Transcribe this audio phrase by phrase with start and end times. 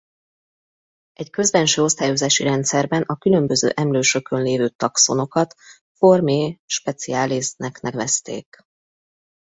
[1.13, 5.55] Egy közbenső osztályozási rendszerben a különböző emlősökön lévő taxonokat
[5.97, 8.59] formae speciales-nek nevezték.